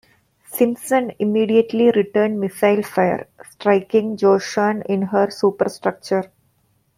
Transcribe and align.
"Simpson" 0.49 1.11
immediately 1.19 1.91
returned 1.91 2.39
missile 2.39 2.81
fire, 2.81 3.27
striking 3.51 4.17
"Joshan" 4.17 4.81
in 4.89 5.03
her 5.03 5.29
superstructure. 5.29 6.31